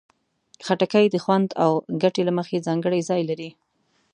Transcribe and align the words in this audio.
خټکی 0.65 1.05
د 1.11 1.15
خوند 1.23 1.49
او 1.63 1.71
ګټې 2.03 2.21
له 2.27 2.33
مخې 2.37 2.63
ځانګړی 2.67 2.99
ځای 3.09 3.21
لري. 3.29 3.49